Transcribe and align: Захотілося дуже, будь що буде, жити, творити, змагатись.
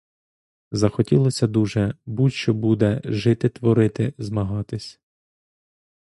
Захотілося 0.71 1.47
дуже, 1.47 1.95
будь 2.05 2.33
що 2.33 2.53
буде, 2.53 3.01
жити, 3.05 3.49
творити, 3.49 4.13
змагатись. 4.17 4.99